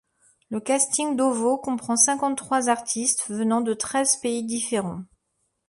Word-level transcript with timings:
Le 0.49 0.59
casting 0.59 1.15
d’Ovo 1.15 1.59
comprend 1.59 1.95
cinquante 1.95 2.35
trois 2.35 2.69
artistes, 2.69 3.25
venant 3.29 3.61
de 3.61 3.75
treize 3.75 4.15
pays 4.15 4.43
différents. 4.43 5.03